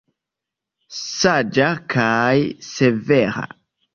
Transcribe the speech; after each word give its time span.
Saĝa 0.99 1.67
kaj 1.95 2.33
severa. 2.71 3.47